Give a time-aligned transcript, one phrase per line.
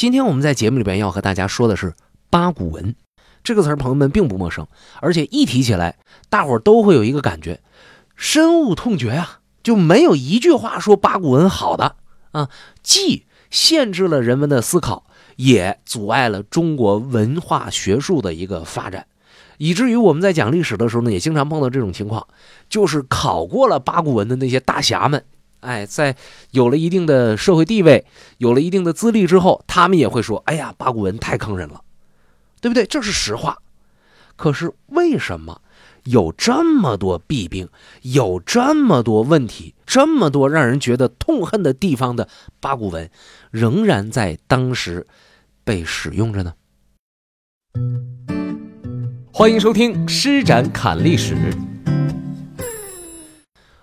[0.00, 1.92] 今天我们在节目里边要和大家说的是
[2.30, 2.94] 八股文
[3.44, 4.66] 这个词儿，朋友们并不陌生，
[5.02, 5.98] 而且一提起来，
[6.30, 7.60] 大伙儿都会有一个感觉，
[8.16, 9.40] 深恶痛绝啊！
[9.62, 11.96] 就没有一句话说八股文好的
[12.30, 12.48] 啊，
[12.82, 15.04] 既限制了人们的思考，
[15.36, 19.06] 也阻碍了中国文化学术的一个发展，
[19.58, 22.26] 以至于我们在讲历史的时候呢，也经常碰到这种情况，
[22.70, 25.22] 就是考过了八股文的那些大侠们。
[25.60, 26.16] 哎，在
[26.50, 28.04] 有了一定的社会地位、
[28.38, 31.82] 有了一定的资历之后，他们也会说：“哎呀，八股文太坑人了，
[32.60, 33.58] 对不对？”这是实话。
[34.36, 35.60] 可是为什么
[36.04, 37.68] 有这么多弊病，
[38.00, 42.26] 有这么多问题，这么多让人觉得痛恨的地方的
[42.58, 43.10] 八股文，
[43.50, 45.06] 仍然在当时
[45.62, 46.54] 被使用着呢？
[49.30, 51.34] 欢迎收听《施展侃历史》。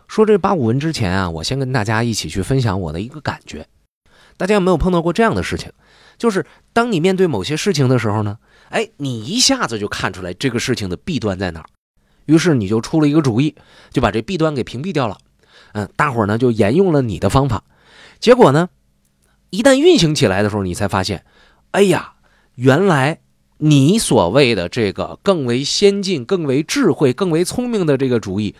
[0.07, 3.67] 说这八股文之前啊，我先跟大家一起去分享我的一个感觉。
[4.37, 5.71] 大家有没有碰到过这样的事情？
[6.17, 8.37] 就是当你面对某些事情的时候呢，
[8.69, 11.65] 哎，你一下子就看出来这个事情的弊端在哪儿，
[12.25, 13.55] 于是你就出了一个主意，
[13.91, 15.17] 就把这弊端给屏蔽掉了。
[15.73, 17.63] 嗯，大伙儿呢就沿用了你的方法，
[18.19, 18.69] 结果呢，
[19.49, 21.25] 一旦运行起来的时候，你才发现，
[21.71, 22.13] 哎呀，
[22.55, 23.19] 原来
[23.57, 28.55] 你所谓的这个更为先进、更为智慧、更为聪明的这个主意。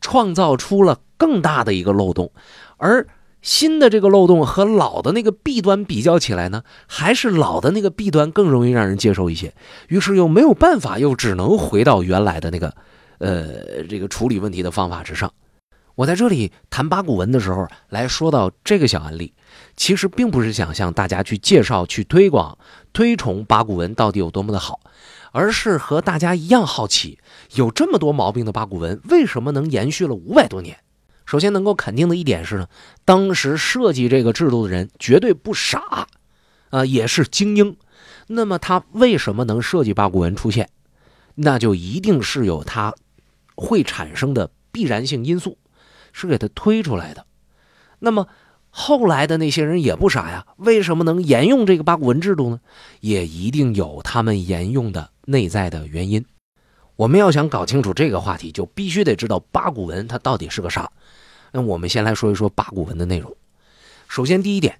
[0.00, 2.32] 创造出了更大的一个漏洞，
[2.76, 3.06] 而
[3.42, 9.54] 新的这个漏洞和老的那个弊端比较起来呢，还是老的那个弊端更容易让人接受一些。
[9.88, 12.74] 于是又没有办法，又只能回到原来的那个，
[13.18, 15.32] 呃，这个处理问题的方法之上。
[15.94, 19.34] 我在这里谈八股文的时候，来说到这个小案例，
[19.76, 22.56] 其实并不是想向大家去介绍、去推广、
[22.92, 24.80] 推崇八股文到底有多么的好。
[25.32, 27.18] 而是和大家一样好奇，
[27.54, 30.78] 有这么多毛病的八股文为什么能延续了五百多年？
[31.26, 32.68] 首先能够肯定的一点是呢，
[33.04, 36.08] 当时设计这个制度的人绝对不傻，
[36.70, 37.76] 啊，也是精英。
[38.26, 40.68] 那么他为什么能设计八股文出现？
[41.36, 42.94] 那就一定是有它
[43.54, 45.58] 会产生的必然性因素，
[46.12, 47.26] 是给他推出来的。
[48.00, 48.26] 那么。
[48.70, 52.60] 后来的那些人也不傻呀，为什么能沿用这个八股文制度呢？
[53.00, 56.24] 也一定有他们沿用的内在的原因。
[56.94, 60.90] 我们要想搞清楚这个话题，就必须得知道八股文它到底是个啥。
[61.50, 63.34] 那我们先来说一说八股文的内容。
[64.06, 64.78] 首先，第一点，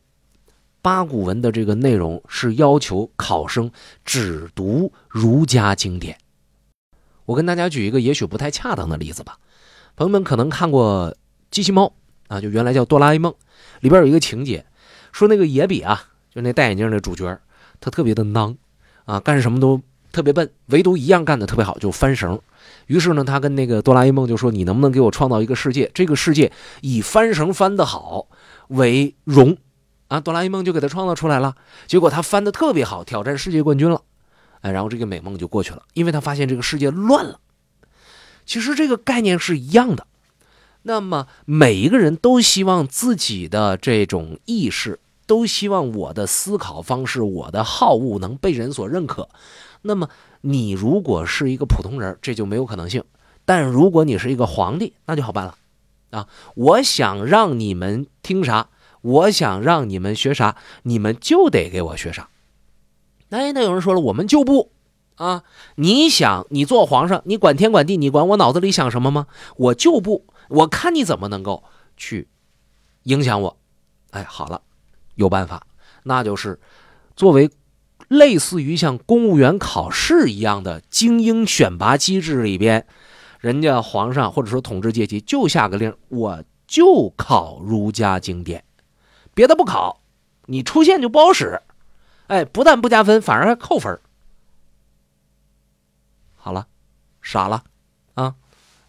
[0.83, 3.71] 八股文的这个内容是要求考生
[4.05, 6.17] 只读儒家经典。
[7.25, 9.39] 我跟大家举一个也许不太恰当的例子吧。
[9.97, 11.11] 朋友们可能看过
[11.51, 11.87] 《机器猫》
[12.35, 13.33] 啊，就原来叫《哆啦 A 梦》。
[13.81, 14.65] 里边有一个情节，
[15.13, 17.39] 说那个野比啊，就那戴眼镜的主角，
[17.81, 18.57] 他特别的囊
[19.05, 19.81] 啊，干什么都
[20.13, 22.41] 特别笨，唯独一样干的特别好，就翻绳。
[22.87, 25.91] 于是呢，他跟那个哆啦 A 梦就说：“你能不能给我创造一个世界？
[25.95, 26.53] 这个世界
[26.83, 28.27] 以翻绳翻得好
[28.69, 29.57] 为荣
[30.09, 31.55] 啊！”哆啦 A 梦就给他创造出来了。
[31.87, 34.03] 结果他翻得特别好，挑战世界冠军了。
[34.61, 37.41] 哎，然后这个美梦就过去了，因为他发现这个世界乱了。
[38.45, 40.07] 其实这个概念是一样的。
[40.83, 49.29] 那么每一个人都希望自己的这种意识，都希望我的思考方式、我的好恶能被人所认可。
[49.83, 50.09] 那么
[50.41, 53.03] 你如果是一个普通人，这就没有可能性；
[53.45, 55.57] 但如果你是一个皇帝，那就好办了。
[56.11, 58.69] 啊，我想让你们听啥，
[59.03, 62.29] 我想让你们学啥，你们就得给我学啥。
[63.29, 64.73] 哎，那有人说了，我们就不
[65.15, 65.45] 啊！
[65.77, 69.27] 你想，你做皇上，你管天管地，你管我脑子里想什么吗？
[69.57, 70.25] 我就不。
[70.51, 71.65] 我看你怎么能够
[71.97, 72.29] 去
[73.05, 73.57] 影响我？
[74.11, 74.61] 哎，好了，
[75.15, 75.67] 有办法，
[76.03, 76.61] 那就是
[77.15, 77.51] 作为
[78.09, 82.87] 类似于像公务员考试一样的精英选拔机制里边，
[83.39, 88.65] 人家皇上或者说统治阶级就下个令，我就考儒家经典，
[89.33, 90.01] 别的不考，
[90.47, 91.63] 你出现就不好使。
[92.27, 94.01] 哎，不但不加分，反而还扣分。
[96.35, 96.67] 好了，
[97.23, 97.65] 傻了！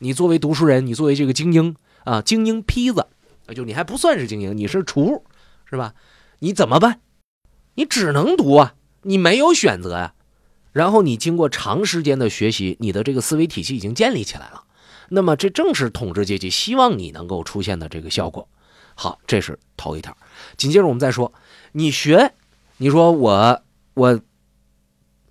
[0.03, 1.75] 你作为读书人，你作为这个精英
[2.06, 3.06] 啊，精英坯子，
[3.56, 5.23] 就你还不算是精英，你是厨，
[5.69, 5.94] 是吧？
[6.39, 7.01] 你怎么办？
[7.75, 8.73] 你只能读啊，
[9.03, 10.15] 你没有选择呀。
[10.71, 14.63] 然后你经过长时间的学习，你的这个思维体系已经建立起来了。
[15.09, 18.50] 那么这正是统治阶级希望你能够出现的这个效果。
[18.95, 20.18] 好，这是头一条。
[20.57, 21.31] 紧接着我们再说，
[21.74, 22.33] 你学，
[22.77, 23.62] 你说我
[23.94, 24.19] 我。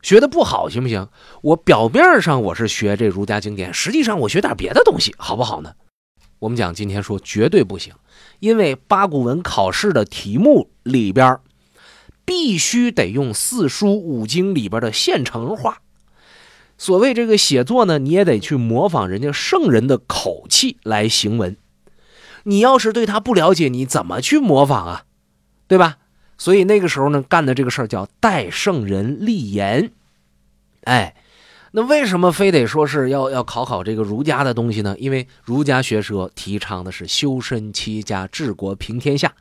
[0.02, 1.08] 学的不好行不行？
[1.42, 5.74] 我表面上我是学这儒家经典，实际上我学点别的东西，好不好呢？
[6.38, 7.92] 我们讲今天说绝对不行，
[8.38, 11.38] 因为八股文考试的题目里边
[12.24, 15.82] 必须得用四书五经里边的现成话。
[16.78, 21.58] 所谓这个写作呢，你也得去模仿人家圣人的口气来行文。
[22.44, 25.04] 你要是对他不了解，你怎么去模仿啊？
[25.68, 25.98] 对吧？
[26.40, 29.92] 所以那个时候呢，干的这个事儿叫代圣人立言。
[30.84, 31.14] 哎，
[31.72, 34.96] 那为什么非得说是要要考考这个儒家的东西呢？
[34.98, 39.34] 因为儒家学说提倡的是修身齐家治国平天下。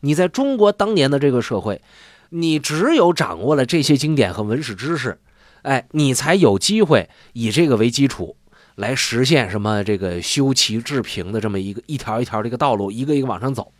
[0.00, 1.82] 你在中国当年的这个社会，
[2.30, 5.18] 你只有掌握了这些经典和文史知识，
[5.60, 8.34] 哎，你才有机会以这个为基础
[8.76, 13.70] 来实现什么这个修齐治平的这么一个一条一条这个道路，一个一个往上走。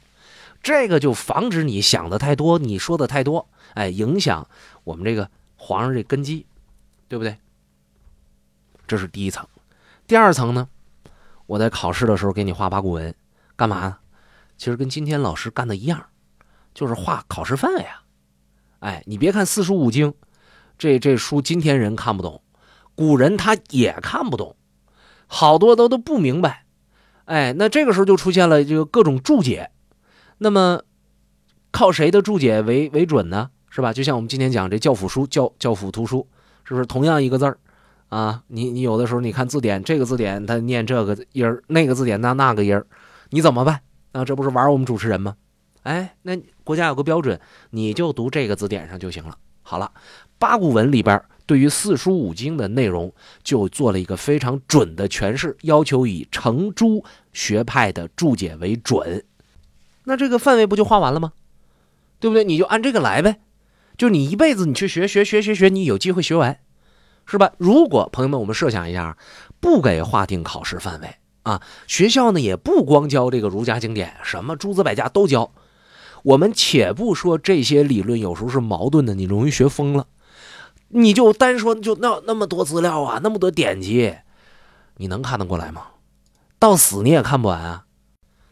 [0.67, 4.49] 这个就防止你想的太多，你说的太多，哎，影响
[4.83, 6.45] 我们这个皇上这根基，
[7.07, 7.39] 对不对？
[8.85, 9.47] 这是第一层。
[10.09, 10.69] 第二层呢，
[11.47, 13.15] 我在考试的时候给你画八股文，
[13.55, 13.99] 干嘛呢？
[14.59, 16.05] 其实跟今天老师干的一样，
[16.75, 18.03] 就是画考试范围啊。
[18.81, 20.13] 哎，你别看四书五经，
[20.77, 22.43] 这这书今天人看不懂，
[22.97, 24.57] 古人他也看不懂，
[25.29, 26.65] 好多都都不明白。
[27.27, 29.71] 哎，那这个时候就出现了这个各种注解。
[30.39, 30.83] 那么，
[31.71, 33.51] 靠谁的注解为为准呢？
[33.69, 33.93] 是吧？
[33.93, 36.27] 就像我们今天讲这教辅书、教教辅图书，
[36.65, 37.59] 是不是同样一个字儿
[38.09, 38.43] 啊？
[38.49, 42.87] 你你有的时候你看字典，这个字典它念这个音儿，那个字典那那个音儿，
[43.31, 43.81] 你怎么办？
[44.13, 45.37] 啊，这不是玩我们主持人吗？
[45.83, 47.39] 哎，那国家有个标准，
[47.71, 49.37] 你就读这个字典上就行了。
[49.63, 49.93] 好了，
[50.39, 53.13] 八股文里边对于四书五经的内容
[53.43, 59.23] 就做了一个非常准的诠释，要求以程朱学派的注解为准。
[60.09, 61.33] 那这个范围不就画完了吗？
[62.19, 62.45] 对不对？
[62.45, 63.41] 你就按这个来呗。
[63.99, 66.59] 就你一辈子你去学学学学学，你有机会学完，
[67.27, 67.53] 是吧？
[67.59, 69.19] 如果朋友们，我们设想一下，
[69.61, 75.51] 不给划定考试范围啊，学校呢也不光教这个儒家经典，什么诸子百家都教。
[76.23, 80.07] 我们且不说这些理论有时候是矛盾的，你容易学疯了。
[80.89, 84.15] 你就单说就那那么多资料啊，那么多典籍，
[84.99, 85.87] 你能看得过来吗？
[86.59, 87.85] 到死你也看不完啊。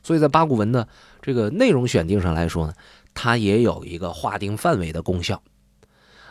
[0.03, 0.87] 所以在八股文的
[1.25, 2.75] 这个内容选定上来说呢，
[3.15, 5.43] 它也有一个划定范围的功效。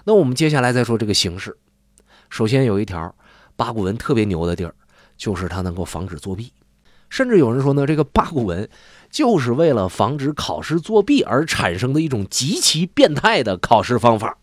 [0.03, 1.57] 那我们接下来再说这个形式。
[2.29, 3.15] 首先有一条
[3.55, 4.75] 八股文特别牛的地儿，
[5.17, 6.53] 就是它能够防止作弊。
[7.09, 8.69] 甚至有人说呢，这个八股文
[9.09, 14.37] 就是为了防止考试作弊而产生的一种极其变态的考试方法。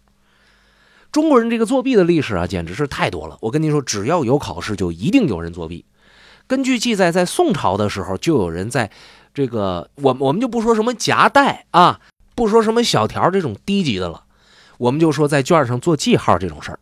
[1.13, 3.39] 中国人这个作弊的历史啊，简直是太多了。
[3.41, 5.85] 我跟您说，只要有考试，就一定有人作弊。
[6.49, 8.91] 根据记载，在宋朝的时候，就有人在。
[9.33, 12.01] 这个我我们就不说什么夹带啊，
[12.35, 14.25] 不说什么小条这种低级的了，
[14.79, 16.79] 我们就说在卷上做记号这种事儿。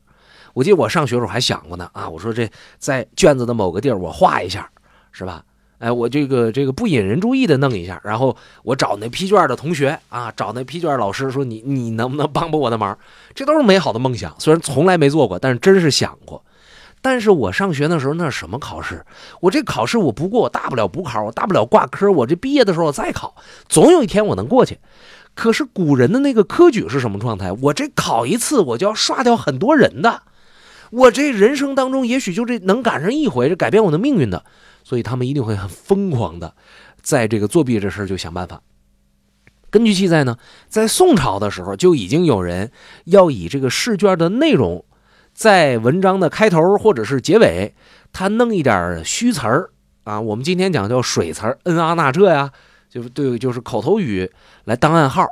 [0.54, 4.68] 我记得我上学时候还想过呢啊，我说这在卷子的某个地儿我画一下，
[5.12, 5.44] 是吧？
[5.78, 12.98] 哎，我这个这个不引人注意的弄一下，然后我找那批卷的同学啊，找那批卷老师说你你能不能帮帮我的忙？
[13.34, 16.42] 这都是美好的梦想，虽然从来没做过，但是真是想过。
[17.00, 19.04] 但是我上学那时候，那是什么考试？
[19.40, 22.10] 我这考试我不过，我大不了补考，我大不了挂科。
[22.10, 23.36] 我这毕业的时候我再考，
[23.68, 24.78] 总有一天我能过去。
[25.34, 27.52] 可是古人的那个科举是什么状态？
[27.52, 30.22] 我这考一次，我就要刷掉很多人的。
[30.90, 34.44] 我这人生当中，也许就这能赶上一回，这改变我的命运的。
[34.82, 36.54] 所以他们一定会很疯狂的，
[37.00, 38.60] 在这个作弊这事儿就想办法。
[39.70, 42.72] 根据记载呢，在宋朝的时候就已经有人
[43.04, 44.84] 要以这个试卷的内容。
[45.38, 47.72] 在文章的开头或者是结尾，
[48.12, 49.70] 他弄一点虚词儿
[50.02, 52.50] 啊，我们今天讲叫水词儿，嗯啊那这呀，
[52.90, 54.28] 就是对，就是口头语
[54.64, 55.24] 来当暗号，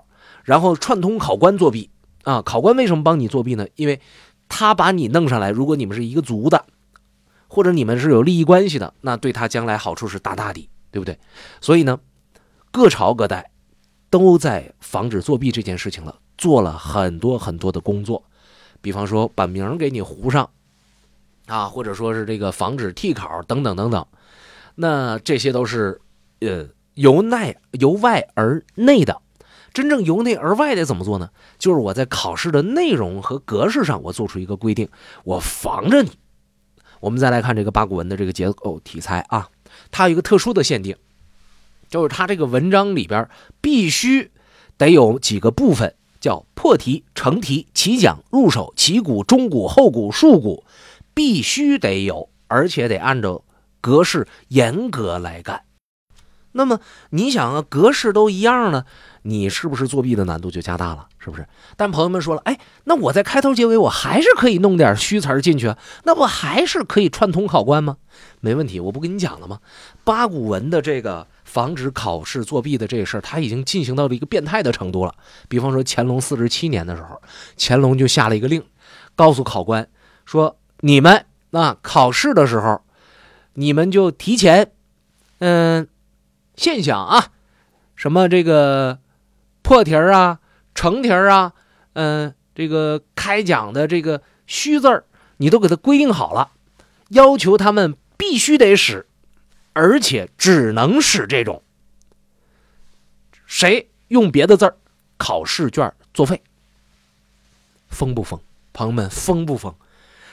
[0.45, 1.91] 然后串通考官作弊
[2.23, 2.41] 啊。
[2.41, 3.67] 考官为什么帮你作弊呢？
[3.75, 4.01] 因为
[4.49, 6.67] 他把你弄上来，如果你们是一个族的，
[7.49, 11.19] 或者你们是有利益关系的，那对他将来好处是大大的，对不对？
[11.61, 11.99] 所以呢，
[12.71, 13.51] 各朝各代
[14.09, 18.23] 都在防止作弊这件事情了，做了很多很多的工作。
[18.87, 20.49] 比方说把名给你糊上，
[21.47, 24.07] 啊，或者说是这个防止替考等等等等，
[24.77, 26.01] 那这些都是
[26.39, 29.21] 呃由内由外而内的。
[29.75, 31.31] 真正由内而外的怎么做呢？
[31.59, 34.89] 就是我在考试的内容和格式上，我做出一个规定，
[35.25, 36.13] 我防着你。
[37.01, 39.49] 我们再来看这个八股文的这个结构题材啊，
[39.91, 40.97] 它有一个特殊的限定，
[41.89, 43.29] 就是它这个文章里边
[43.61, 44.31] 必须
[44.79, 45.97] 得有几个部分。
[46.21, 50.65] 叫破题、成题、起讲、入手、起鼓、中鼓、后鼓、竖鼓，
[51.15, 53.43] 必须得有，而且得按照
[53.81, 55.63] 格式严格来干。
[56.53, 56.81] 那么
[57.11, 58.87] 你想啊，格式都一样了，
[59.23, 61.09] 你是不是作弊的难度就加大了？
[61.19, 61.47] 是不是？
[61.77, 67.99] 但朋友们说了，哎，那我在开头结尾我还是可以弄点虚词进去啊，那不还是可以串通考官吗？
[68.41, 69.61] 没问题，我不跟你讲了吗？
[70.03, 71.27] 八股文的这个。
[71.57, 75.15] 防止考试作弊的这事儿，他已经进行到了一个变态的程度了。
[75.49, 77.19] 比方说，乾隆四十七年的时候，
[77.57, 78.63] 乾隆就下了一个令，
[79.15, 79.89] 告诉考官
[80.27, 82.83] 说：“你们啊，考试的时候，
[83.55, 84.71] 你们就提前，
[85.39, 85.89] 嗯，
[86.57, 87.29] 现想啊，
[87.95, 88.99] 什么这个
[89.63, 90.41] 破题儿啊、
[90.75, 91.55] 成题儿啊，
[91.95, 95.05] 嗯、这个开讲的这个虚字儿，
[95.39, 96.51] 你都给它规定好了，
[97.09, 99.07] 要求他们必须得使，
[99.77, 101.63] 而且只能使这种。
[103.45, 104.75] 谁用别的字儿，
[105.19, 106.43] 考试卷作废。
[107.91, 108.41] 疯不疯？
[108.73, 109.75] 朋友们，疯不疯？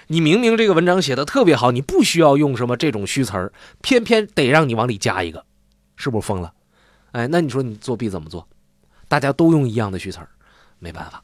[0.08, 5.44] 你明明这个文章写的特别好，你不需要用什么这种虚词儿，偏偏得让你往里加一个，
[5.98, 6.54] 是不是疯了？
[7.12, 8.48] 哎，那你说你作弊怎么做？
[9.10, 10.30] 大家都用一样的虚词儿，
[10.80, 11.22] 没办法。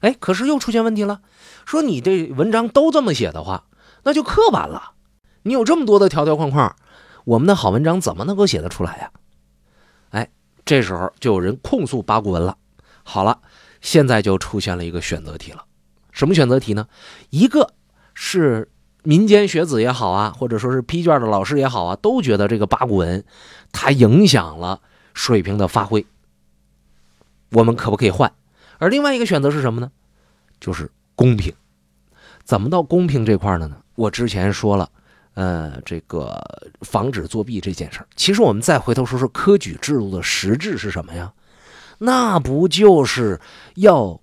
[0.00, 1.20] 哎，可是又出现问题了，
[1.66, 3.64] 说你这文章都这么写的话，
[4.04, 4.92] 那就刻板了。
[5.42, 6.74] 你有这么多的条条框框，
[7.24, 9.10] 我们的好文章怎么能够写得出来呀？
[10.10, 10.30] 哎，
[10.64, 12.56] 这时候就有人控诉八股文了。
[13.02, 13.40] 好了，
[13.80, 15.64] 现在就出现了一个选择题了。
[16.12, 16.86] 什么选择题呢？
[17.30, 17.72] 一个
[18.14, 18.70] 是
[19.02, 23.24] 民间学子也好啊，或者说是批卷的老师也好啊，都觉得这个八股文
[23.72, 24.80] 它影响了
[25.12, 26.06] 水平的发挥。
[27.50, 28.32] 我们可不可以换？
[28.78, 29.90] 而另外一个选择是什么呢？
[30.60, 31.52] 就是公平。
[32.44, 33.78] 怎么到公平这块了呢？
[33.94, 34.90] 我之前说了，
[35.34, 36.40] 呃，这个
[36.82, 41.32] 防止作弊这件事儿，其实我们再回头说说科举制度的实质是什么呀？
[41.98, 43.40] 那不就是
[43.76, 44.20] 要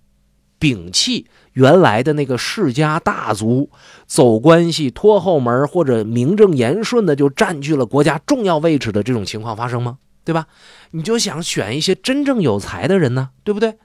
[0.60, 3.70] 摒弃原来的那个世家大族
[4.06, 9.98] 走关系、拖后门或者名正言顺的就占据了国家重要位置的这种情况发生吗？
[10.24, 10.46] 对吧？
[10.92, 13.78] 你就想选一些真正有才的人呢，对不对？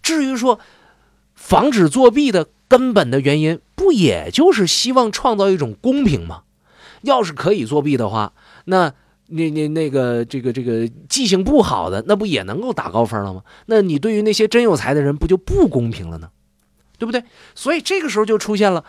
[0.00, 0.60] 至于说
[1.34, 6.44] 防止作弊的根本的原因，不也就是希望创造一种公平吗？
[7.02, 8.32] 要是可以作弊的话，
[8.64, 8.92] 那
[9.28, 13.42] 那那那个这个这个记性不好的，那不也能够打高分了吗？
[13.66, 16.30] 那你对于那些真有才的人，不就不公平了呢？
[16.98, 17.24] 对不对？
[17.54, 18.84] 所以这个时候就出现了，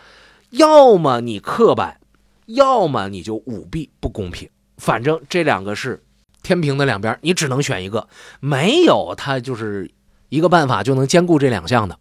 [0.50, 1.98] 要么你刻板，
[2.46, 4.48] 要么你就舞弊不公平。
[4.76, 6.04] 反正这两个是
[6.42, 9.90] 天平的两边，你只能选一个，没有它就是
[10.28, 11.98] 一个办法就能兼顾这两项的。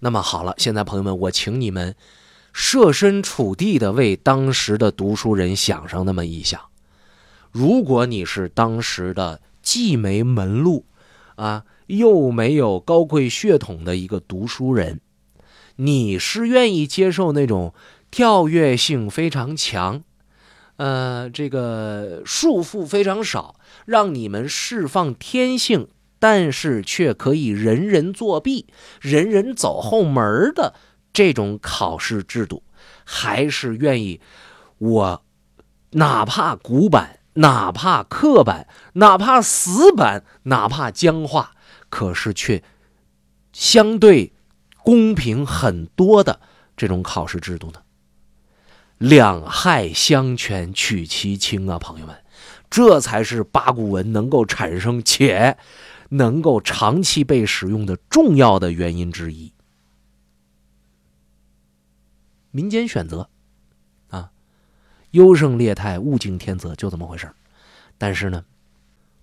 [0.00, 1.94] 那么好了，现在朋友们，我请你们
[2.54, 6.60] 设身处地的为当时的读书人想上那么一想：
[7.50, 10.86] 如果你是当时的既没门路
[11.34, 15.00] 啊，又没有高贵血统的一个读书人，
[15.76, 17.74] 你是愿意接受那种
[18.12, 20.04] 跳跃性非常强，
[20.76, 25.88] 呃，这个束缚非常少，让你们释放天性，
[26.20, 28.68] 但是却可以人人作弊、
[29.00, 30.74] 人人走后门的
[31.14, 32.62] 这种考试制度，
[33.04, 34.20] 还是愿意
[34.76, 35.24] 我
[35.92, 41.52] 哪怕古板，哪怕刻板，哪怕死板，哪怕僵化，
[41.88, 42.62] 可是却
[43.52, 44.32] 相对
[44.82, 46.40] 公平很多的
[46.76, 47.80] 这种考试制度呢？
[48.98, 52.16] 两害相权取其轻啊，朋友们，
[52.68, 55.56] 这才是八股文能够产生且
[56.08, 59.53] 能够长期被使用的重要的原因之一。
[62.54, 63.28] 民间选择
[64.10, 64.30] 啊，
[65.10, 67.28] 优胜劣汰，物竞天择，就这么回事
[67.98, 68.44] 但是呢，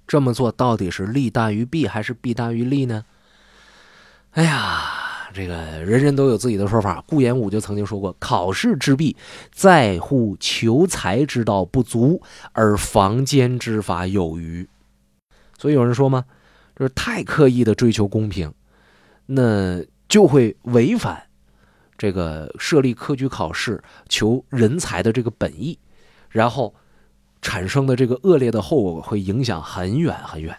[0.05, 3.05] 这么做到底是利大于弊还是弊大于利呢？
[4.31, 4.97] 哎呀！
[5.33, 7.01] 这个人人都有自己的说法。
[7.07, 9.15] 顾炎武就曾经说过：“考试之弊，
[9.49, 12.21] 在乎求才之道不足，
[12.51, 14.67] 而防奸之法有余。”
[15.57, 16.25] 所以有人说嘛，
[16.75, 18.53] 就是太刻意的追求公平，
[19.27, 21.27] 那就会违反
[22.01, 23.79] 这个设立科举考试
[24.09, 25.77] 求人才的这个本意，
[26.31, 26.73] 然后
[27.43, 30.57] 产生的这个恶劣的后果会影响很远很远。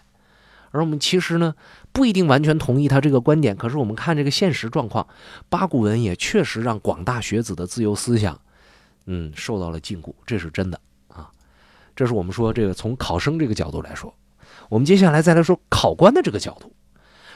[0.71, 1.53] 而我们其实呢，
[1.91, 3.57] 不一定完全同意他这个观点。
[3.57, 5.05] 可是我们看这个现实状况，
[5.49, 8.39] 八股文也确实让广大学子的自由思想，
[9.05, 11.29] 嗯，受到了禁锢，这是真的啊。
[11.93, 14.15] 这是我们说这个从考生这个角度来说。
[14.69, 16.73] 我们接下来再来说考官的这个角度。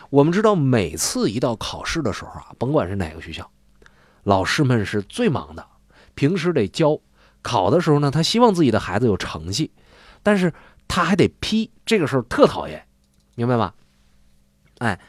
[0.09, 3.51] 我们知道，每次一到考试的时候啊，甭管是哪个学校，
[4.27, 5.65] 老师们是最忙的，
[6.13, 6.99] 平时得教，
[7.41, 9.71] 考的时候呢，他希望自己的孩子有成绩，
[10.21, 10.53] 但是
[10.85, 12.85] 他还得批，这个时候特讨厌。
[13.35, 13.73] 明白吧？
[14.79, 14.99] 哎，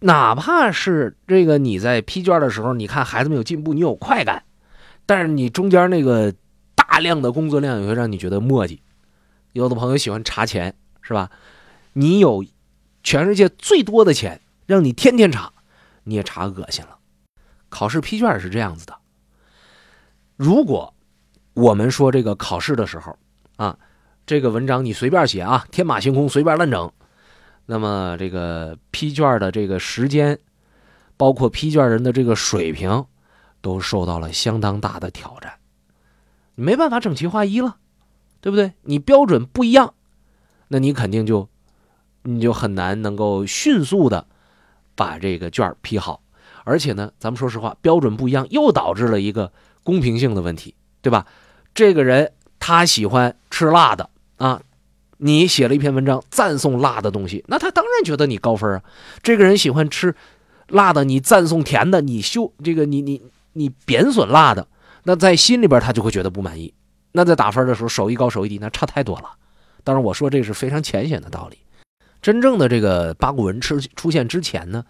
[0.00, 4.42] 哪怕是这个你在批卷的时候，你看孩子们有进步，你有快感，
[5.06, 6.34] 但是你中间那个
[6.74, 8.80] 大量的工作量也会让你觉得磨叽。
[9.52, 11.30] 有的朋友喜欢查钱，是吧？
[11.92, 12.44] 你有
[13.04, 15.52] 全世界最多的钱，让你天天查，
[16.02, 16.95] 你也查恶心了。
[17.68, 18.96] 考试批卷是这样子的：
[20.36, 20.94] 如果
[21.54, 23.16] 我们说这个考试的时候
[23.56, 23.78] 啊，
[24.26, 26.92] 这个文章你随便写啊，天马行空，随便乱整。
[27.64, 30.38] 那么这个批卷的这个时间，
[31.16, 33.04] 包括批卷人的这个水平，
[33.60, 35.52] 都受到了相当大的挑战。
[36.54, 37.78] 你没办法整齐划一了，
[38.40, 38.72] 对不对？
[38.82, 39.94] 你标准不一样，
[40.68, 41.48] 那你肯定就，
[42.22, 44.26] 你就很难能够迅速的
[44.94, 46.22] 把这个卷批好。
[46.66, 49.52] 而且呢，咱们说实话，标准不一样，又导致了一个
[49.84, 51.24] 公平性的问题，对吧？
[51.72, 54.60] 这个人他喜欢吃辣的啊，
[55.18, 58.82] 你写了一篇文章赞颂辣的东西，那他当然觉得你高分啊。
[59.22, 60.12] 这个人喜欢吃
[60.68, 64.66] 辣的，你赞颂甜的，你修这个你你你贬损辣的，
[65.04, 66.74] 那在心里边他就会觉得不满意。
[67.12, 69.30] 那在打分的时候，手艺高手艺低，那差太多了。
[69.84, 71.58] 当然，我说这是非常浅显的道理。
[72.22, 74.84] 真正的这个八股文出出现之前呢，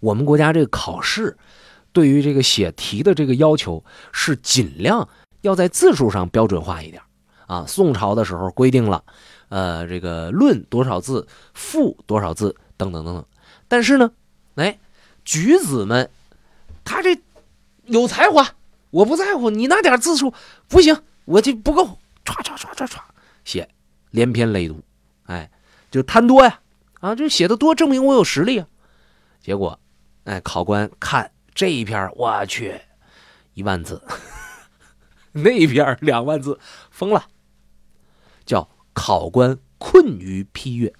[0.00, 1.36] 我们国家这个考试
[1.92, 5.08] 对于这个写题的这个要求是尽量
[5.40, 7.02] 要在字数上标准化一点
[7.46, 7.64] 啊。
[7.66, 9.04] 宋朝的时候规定了，
[9.48, 13.24] 呃，这个论多少字，赋多少字，等等等等。
[13.68, 14.10] 但是呢，
[14.56, 14.78] 哎，
[15.24, 16.10] 举子们
[16.84, 17.18] 他这
[17.86, 18.46] 有才华，
[18.90, 20.34] 我不在乎你那点字数
[20.68, 22.98] 不行，我这不够，唰唰唰唰唰
[23.44, 23.68] 写，
[24.10, 24.76] 连篇累牍，
[25.24, 25.50] 哎，
[25.90, 26.60] 就贪多呀。
[27.02, 28.68] 啊，这写的多，证明我有实力啊！
[29.40, 29.80] 结果，
[30.22, 32.80] 哎，考官看这一篇，我去，
[33.54, 34.00] 一万字，
[35.32, 36.60] 那一篇两万字，
[36.92, 37.24] 疯了，
[38.46, 40.94] 叫考官困于批阅。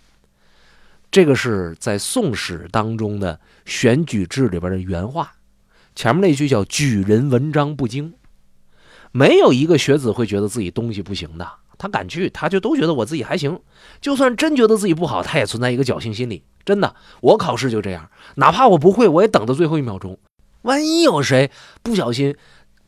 [1.12, 5.32] 这个是在《宋史》当中的选举制里边的原话，
[5.94, 8.14] 前面那句叫“举人文章不精”，
[9.12, 11.48] 没有一个学子会觉得自己东西不行的。
[11.82, 13.58] 他敢去，他就都觉得我自己还行。
[14.00, 16.44] 就算真觉得自己不好，他也存在一个侥幸心理。
[16.64, 20.16] 真的，我考试就这样，哪怕我不会，我也等到最后一秒钟。
[20.60, 21.50] 万一有谁
[21.82, 22.36] 不小心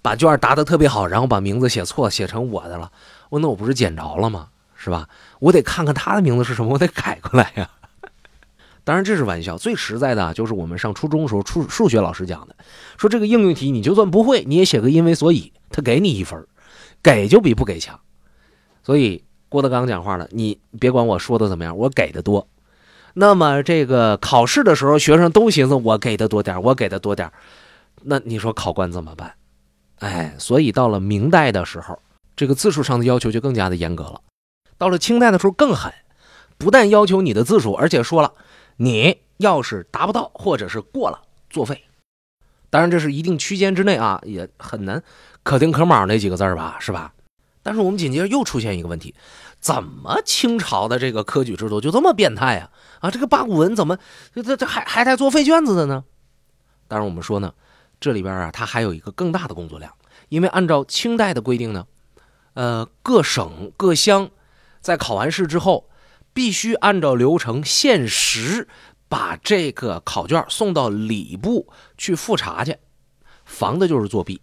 [0.00, 2.92] 把卷答得特别好，然后把名字写错，写成我的了，
[3.30, 4.50] 我那我不是捡着了吗？
[4.76, 5.08] 是吧？
[5.40, 7.68] 我得看看他的名字是什么，我得改过来呀。
[8.84, 12.54] 当然这是玩笑，最实在的就是我们上初中的时候，数数学老师讲的，
[12.96, 16.46] 说这个应用题你就算不会，你也写个因为所以，他给你一分，
[17.02, 17.98] 给就比不给强。
[18.84, 22.46] 所以郭德纲讲话了，你别管我说的怎么样，我给的多。
[23.14, 27.32] 那么这个考试的时候，学生都寻思我给的多点，我给的多点，
[28.02, 29.34] 那你说考官怎么办？
[30.00, 31.98] 哎，所以到了明代的时候，
[32.36, 34.20] 这个字数上的要求就更加的严格了。
[34.76, 35.92] 到了清代的时候更狠，
[36.59, 38.32] 不但要求你的字数，而且说了，
[38.76, 41.85] 你要是达不到或者是过了，作废。
[42.70, 45.00] 当然这是一定区间之内啊，也很难
[45.44, 47.14] 可丁可卯那几个字吧，是吧？
[47.64, 49.14] 但是我们紧接着又出现一个问题，
[49.59, 52.70] 怎么清朝的这个科举制度就这么变态啊？
[53.00, 53.98] 啊，这个八股文怎么
[54.35, 56.05] 这这这还还带做废卷子的呢？
[56.87, 57.55] 当然我们说呢，
[57.98, 59.90] 这里边啊它还有一个更大的工作量，
[60.29, 61.87] 因为按照清代的规定呢，
[62.53, 64.31] 呃，各省各乡
[64.81, 65.88] 在考完试之后，
[66.35, 68.68] 必须按照流程限时
[69.09, 72.77] 把这个考卷送到礼部去复查去，
[73.46, 74.42] 防的就是作弊。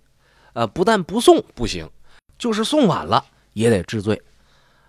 [0.53, 1.87] 呃，不但不送不行。
[2.41, 3.23] 就是送晚了
[3.53, 4.19] 也得治罪，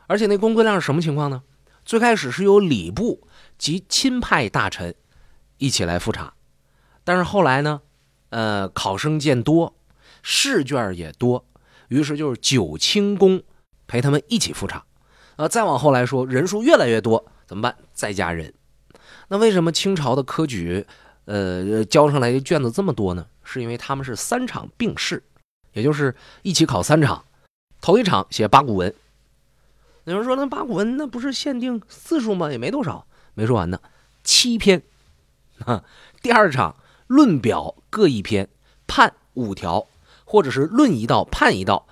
[0.07, 1.43] 而且那工作量是什么情况呢？
[1.85, 4.95] 最开始是由礼部及亲派大臣
[5.59, 6.33] 一起来复查，
[7.05, 7.83] 但是后来呢，
[8.31, 9.77] 呃，考生渐多，
[10.23, 11.45] 试卷也多，
[11.88, 13.43] 于是就是九卿宫
[13.87, 14.83] 陪他们一起复查。
[15.37, 17.77] 呃，再往后来说，人数越来越多，怎么办？
[17.93, 18.55] 再加人。
[19.29, 20.87] 那为什么清朝的科举，
[21.27, 23.27] 呃，交上来的卷子这么多呢？
[23.45, 25.23] 是因为他们是三场并试，
[25.75, 27.23] 也就是一起考三场。
[27.83, 28.95] 头一场写八股文，
[30.05, 32.51] 有人说那八股文那不是限定字数吗？
[32.51, 33.81] 也没多少，没说完呢，
[34.25, 34.83] 七篇。
[35.66, 35.85] 啊，
[36.23, 36.77] 第二场
[37.09, 38.49] 论表各一篇，
[38.87, 39.87] 判五条，
[40.25, 41.87] 或者是论一道判一道，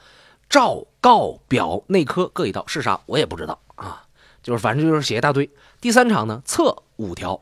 [0.49, 4.05] 诏告表内科各一道，是啥我也不知道啊，
[4.43, 5.51] 就是反正就是写一大堆。
[5.81, 7.41] 第三场呢测五条，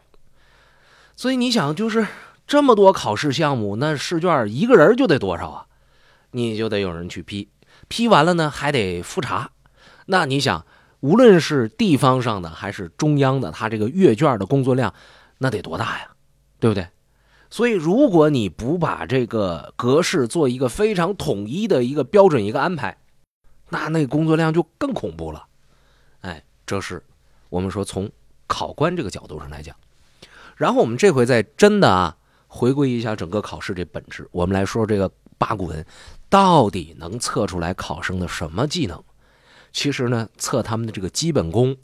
[1.17, 2.07] 所以你想就是
[2.47, 5.67] 这么多考试项目，那试卷一个人就得多少啊？
[6.31, 7.49] 你就得有人去批。
[7.89, 9.51] 批完了呢，还得复查。
[10.07, 10.65] 那你想，
[11.01, 14.95] 无论是地方上的还是中央的，他这个阅卷的工作量，
[15.39, 16.11] 那得多大呀？
[16.61, 16.89] 对不对？
[17.51, 22.99] 所以，如果你不把这个格式做一个非常统一的一个标准一个安排，
[23.71, 25.47] 那那工作量就更恐怖了。
[26.21, 27.03] 哎，这是
[27.49, 28.11] 我们说从
[28.47, 29.75] 考官这个角度上来讲。
[30.57, 32.17] 然后我们这回再真的啊，
[32.49, 35.87] 回归一下整个考试这本质，我们来说这个八股文。
[36.31, 39.03] 到底能测出来考生的什么技能？
[39.73, 41.77] 其实呢，测他们的这个基本功，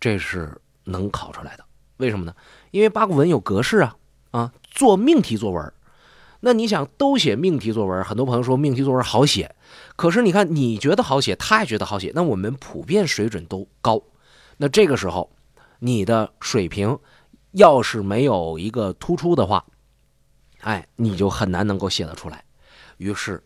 [0.00, 1.64] 这是能考出来的。
[1.98, 2.34] 为什么呢？
[2.70, 3.96] 因为八股文有格式啊，
[4.30, 5.72] 啊，做命题作文。
[6.40, 9.54] 那你想都写命题作文，很多朋友说命题作文好写，
[9.94, 14.02] 可是你看你觉得好写，他也觉得好写，那我们普遍水准都高。
[14.56, 15.30] 那这个时候，
[15.78, 16.98] 你的水平
[17.52, 19.64] 要是没有一个突出的话，
[20.60, 22.44] 哎，你就很难能够写得出来。
[22.96, 23.42] 于是。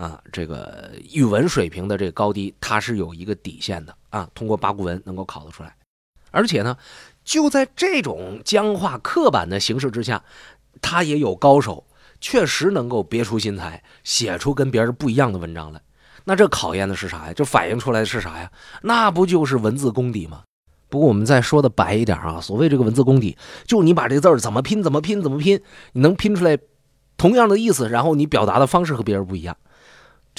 [0.00, 4.26] 啊，这个语文水平的这个高低，它是有一个底线的啊。
[4.34, 5.76] 通过八股文能够考得出来，
[6.30, 6.74] 而且呢，
[7.22, 10.24] 就在这种僵化刻板的形式之下，
[10.80, 11.86] 他也有高手，
[12.18, 15.82] 确实能够别出心裁，写出跟别人不一样的文章来。
[16.24, 17.34] 那这考验的是啥呀？
[17.34, 18.50] 这反映出来的是啥呀？
[18.80, 20.44] 那不就是文字功底吗？
[20.88, 23.36] 不过我们再说的白一点啊，所谓这个文字功底，
[23.66, 25.60] 就你把这个字儿怎么拼，怎么拼，怎么拼，
[25.92, 26.58] 你能拼出来
[27.18, 29.54] 同样的意思，然后你表达的方式和别人不一样。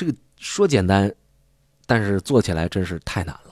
[0.02, 1.14] 这个说简单，
[1.86, 3.52] 但是做起来真是太难了。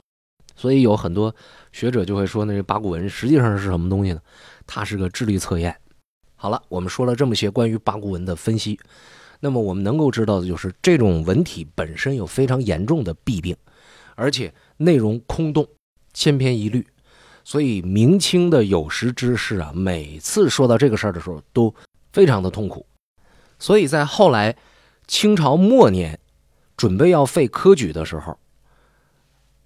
[0.55, 1.33] 所以有很多
[1.71, 4.21] 学者就会说，那八股文实际上是什么东西呢？
[4.65, 5.79] 它是个智力测验。
[6.35, 8.79] 好了，我们说了这么些关于八股文的分析，
[9.41, 13.55] 那么我们能够知道的就是，这种文体本身有非常严重的弊病，
[14.15, 15.67] 而且内容空洞。
[16.15, 16.87] 千篇一律，
[17.43, 21.71] 所以明清的有识之士啊，每次说到这个事儿的时候，都
[22.11, 22.83] 非常的痛苦。
[23.59, 24.57] 所以在后来
[25.05, 26.19] 清朝末年，
[26.79, 28.39] 准备要废科举的时候，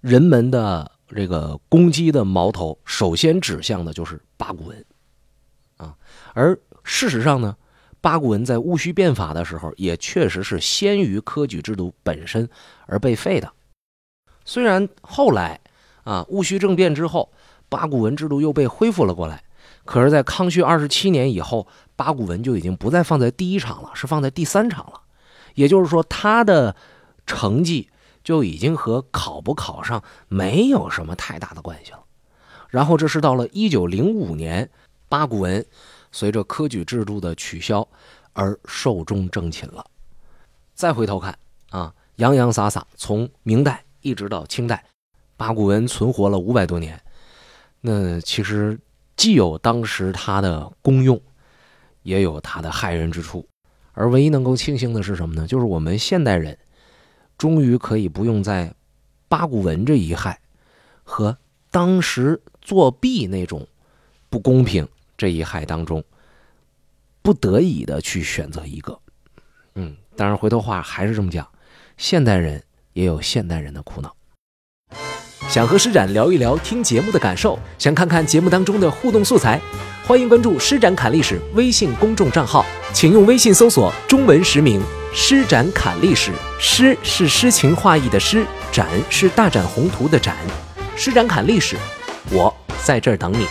[0.00, 4.84] 人们的这个攻击的矛头，首先指向的就是八股文
[5.76, 5.94] 啊。
[6.32, 7.56] 而事实上呢，
[8.00, 12.48] 八股文在戊戌变法的时候，也确实是先于科举制度本身
[12.86, 13.52] 而被废的。
[14.44, 15.60] 虽然后来。
[16.02, 17.32] 啊，戊戌政变之后，
[17.70, 19.42] 八股文制度又被恢复了过来。
[19.86, 25.00] 可是，在康熙二十七年以后，八股文就已经不再放在第一场了，是放在第三场了。
[25.54, 26.76] 也就是说，他的
[27.26, 27.88] 成绩
[28.22, 32.00] 就已经和考不考上没有什么太大的关系了。
[32.68, 34.68] 然后，这是到了一九零五年，
[35.08, 35.64] 八股文
[36.10, 37.86] 随着科举制度的取消
[38.32, 39.84] 而寿终正寝了。
[40.74, 41.38] 再回头看
[41.70, 44.84] 啊，洋洋洒洒，从明代一直到清代。
[45.36, 47.00] 八股文存活了五百多年，
[47.80, 48.78] 那其实
[49.16, 51.20] 既有当时它的功用，
[52.02, 53.46] 也有它的害人之处。
[53.92, 55.46] 而唯一能够庆幸的是什么呢？
[55.46, 56.58] 就是我们现代人
[57.36, 58.74] 终于可以不用在
[59.28, 60.40] 八股文这一害
[61.02, 61.36] 和
[61.70, 63.66] 当时作弊那种
[64.30, 66.02] 不公平这一害当中，
[67.22, 68.98] 不得已的去选择一个。
[69.74, 71.48] 嗯，当然回头话还是这么讲，
[71.96, 74.14] 现代人也有现代人的苦恼。
[75.48, 79.60] 想和施展聊一聊听节目的感受，想看看节目当中的互动素材，
[80.06, 84.80] 欢迎关注“施展侃历史”微信公众账号，请用微信搜索中文实名
[85.14, 86.32] “施展侃历史”。
[86.60, 90.36] 诗是诗情画意的诗，展是大展宏图的展。
[90.96, 91.76] 施展侃历史，
[92.30, 93.46] 我在这儿等你。